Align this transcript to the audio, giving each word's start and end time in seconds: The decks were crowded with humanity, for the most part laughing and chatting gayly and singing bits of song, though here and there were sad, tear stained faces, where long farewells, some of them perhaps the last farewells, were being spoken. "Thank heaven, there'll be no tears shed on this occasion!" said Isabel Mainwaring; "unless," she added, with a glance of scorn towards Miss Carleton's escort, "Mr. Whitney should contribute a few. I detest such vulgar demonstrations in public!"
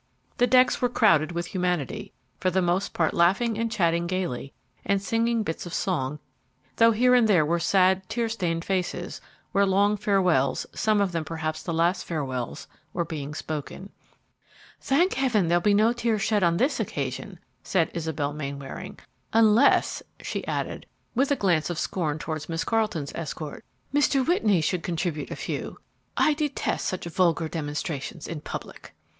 The 0.37 0.47
decks 0.47 0.81
were 0.81 0.89
crowded 0.89 1.31
with 1.31 1.45
humanity, 1.45 2.11
for 2.39 2.49
the 2.49 2.59
most 2.59 2.91
part 2.91 3.13
laughing 3.13 3.55
and 3.55 3.71
chatting 3.71 4.07
gayly 4.07 4.51
and 4.83 4.99
singing 4.99 5.43
bits 5.43 5.67
of 5.67 5.75
song, 5.75 6.17
though 6.77 6.89
here 6.89 7.13
and 7.13 7.27
there 7.27 7.45
were 7.45 7.59
sad, 7.59 8.09
tear 8.09 8.27
stained 8.27 8.65
faces, 8.65 9.21
where 9.51 9.63
long 9.63 9.95
farewells, 9.97 10.65
some 10.73 11.01
of 11.01 11.11
them 11.11 11.23
perhaps 11.23 11.61
the 11.61 11.71
last 11.71 12.03
farewells, 12.03 12.67
were 12.93 13.05
being 13.05 13.35
spoken. 13.35 13.91
"Thank 14.79 15.13
heaven, 15.13 15.49
there'll 15.49 15.61
be 15.61 15.75
no 15.75 15.93
tears 15.93 16.23
shed 16.23 16.41
on 16.41 16.57
this 16.57 16.79
occasion!" 16.79 17.37
said 17.61 17.91
Isabel 17.93 18.33
Mainwaring; 18.33 18.97
"unless," 19.33 20.01
she 20.19 20.47
added, 20.47 20.87
with 21.13 21.29
a 21.29 21.35
glance 21.35 21.69
of 21.69 21.77
scorn 21.77 22.17
towards 22.17 22.49
Miss 22.49 22.63
Carleton's 22.63 23.13
escort, 23.13 23.63
"Mr. 23.93 24.25
Whitney 24.27 24.61
should 24.61 24.81
contribute 24.81 25.29
a 25.29 25.35
few. 25.35 25.77
I 26.17 26.33
detest 26.33 26.87
such 26.87 27.05
vulgar 27.05 27.47
demonstrations 27.47 28.27
in 28.27 28.41
public!" 28.41 28.95